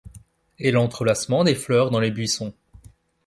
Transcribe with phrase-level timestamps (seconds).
[0.57, 2.55] Et l'entrelacement des fleurs dans les buissons.